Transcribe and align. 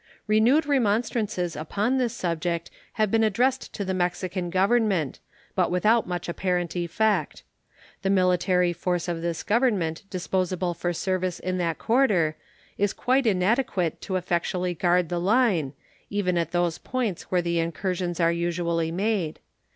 Renewed 0.25 0.65
remonstrances 0.65 1.55
upon 1.55 1.99
this 1.99 2.11
subject 2.11 2.71
have 2.93 3.11
been 3.11 3.23
addressed 3.23 3.71
to 3.71 3.85
the 3.85 3.93
Mexican 3.93 4.49
Government, 4.49 5.19
but 5.53 5.69
without 5.69 6.07
much 6.07 6.27
apparent 6.27 6.75
effect. 6.75 7.43
The 8.01 8.09
military 8.09 8.73
force 8.73 9.07
of 9.07 9.21
this 9.21 9.43
Government 9.43 10.01
disposable 10.09 10.73
for 10.73 10.91
service 10.91 11.39
in 11.39 11.59
that 11.59 11.77
quarter 11.77 12.35
is 12.79 12.93
quite 12.93 13.27
inadequate 13.27 14.01
to 14.01 14.15
effectually 14.15 14.73
guard 14.73 15.09
the 15.09 15.19
line, 15.19 15.73
even 16.09 16.35
at 16.35 16.49
those 16.49 16.79
points 16.79 17.29
where 17.29 17.43
the 17.43 17.59
incursions 17.59 18.19
are 18.19 18.31
usually 18.33 18.91
made. 18.91 19.37